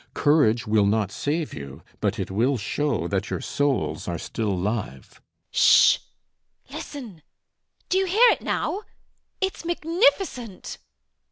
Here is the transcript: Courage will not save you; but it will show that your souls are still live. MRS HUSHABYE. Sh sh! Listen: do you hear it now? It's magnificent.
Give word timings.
Courage 0.15 0.65
will 0.65 0.87
not 0.87 1.11
save 1.11 1.53
you; 1.53 1.83
but 1.99 2.17
it 2.17 2.31
will 2.31 2.57
show 2.57 3.07
that 3.07 3.29
your 3.29 3.39
souls 3.39 4.07
are 4.07 4.17
still 4.17 4.57
live. 4.57 5.21
MRS 5.51 5.51
HUSHABYE. 5.51 5.51
Sh 5.51 5.59
sh! 5.59 5.97
Listen: 6.73 7.21
do 7.87 7.99
you 7.99 8.07
hear 8.07 8.31
it 8.31 8.41
now? 8.41 8.81
It's 9.41 9.63
magnificent. 9.63 10.79